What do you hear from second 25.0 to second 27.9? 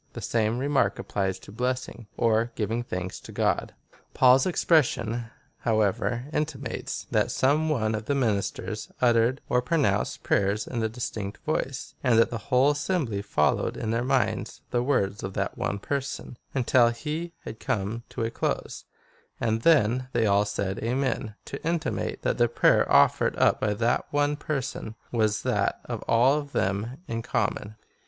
was that of all of them in common.